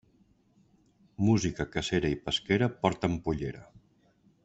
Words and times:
Música, 1.27 1.69
cacera 1.75 2.13
i 2.15 2.19
pesquera 2.25 2.71
porten 2.85 3.19
pollera. 3.29 3.67